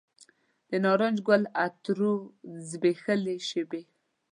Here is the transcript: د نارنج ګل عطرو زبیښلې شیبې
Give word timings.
د 0.69 0.71
نارنج 0.83 1.17
ګل 1.27 1.43
عطرو 1.63 2.13
زبیښلې 2.69 3.35
شیبې 3.47 3.81